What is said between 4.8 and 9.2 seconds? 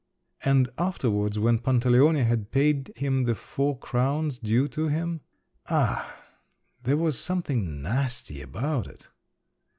him… Ah! there was something nasty about it!